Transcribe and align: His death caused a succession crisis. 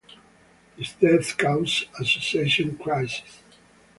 His 0.77 0.93
death 0.93 1.37
caused 1.37 1.83
a 1.99 2.03
succession 2.03 2.75
crisis. 2.75 3.43